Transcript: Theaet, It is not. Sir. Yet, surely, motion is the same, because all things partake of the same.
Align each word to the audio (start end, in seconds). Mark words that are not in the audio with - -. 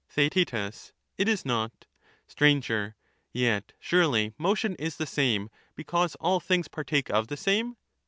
Theaet, 0.09 0.51
It 1.15 1.27
is 1.27 1.45
not. 1.45 1.85
Sir. 2.27 2.95
Yet, 3.31 3.73
surely, 3.79 4.33
motion 4.35 4.73
is 4.79 4.97
the 4.97 5.05
same, 5.05 5.51
because 5.75 6.15
all 6.15 6.39
things 6.39 6.67
partake 6.67 7.11
of 7.11 7.27
the 7.27 7.37
same. 7.37 7.77